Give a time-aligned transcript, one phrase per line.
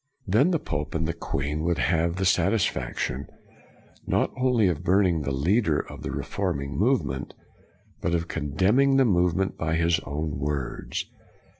[0.25, 3.27] Then the pope and the queen would have the satisfaction,
[4.07, 7.35] not only of burning the leader of the reforming movement,
[8.01, 11.05] but of condemning the movement by his own words.